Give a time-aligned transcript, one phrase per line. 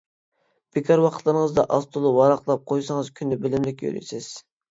[0.77, 4.31] بىكار ۋاقىتلىرىڭىزدا ئاز-تولا ۋاراقلاپ قويسىڭىز «كۈندە بىلىملىك يۈرىسىز».